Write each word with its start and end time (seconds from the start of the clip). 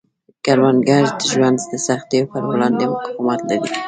کروندګر 0.45 1.03
د 1.19 1.21
ژوند 1.31 1.57
د 1.71 1.73
سختیو 1.87 2.29
پر 2.31 2.41
وړاندې 2.49 2.83
مقاومت 2.93 3.39
لري 3.49 3.69